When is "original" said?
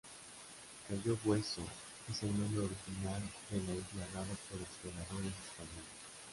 2.65-3.21